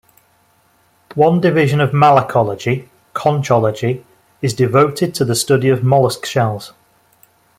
[1.13, 4.03] One division of malacology, conchology,
[4.41, 6.73] is devoted to the study of mollusk shells.